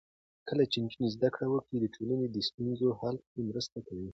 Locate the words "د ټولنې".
1.79-2.25